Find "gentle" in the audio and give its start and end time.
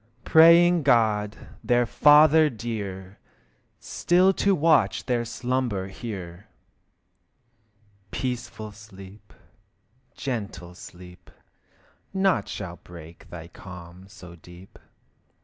10.15-10.73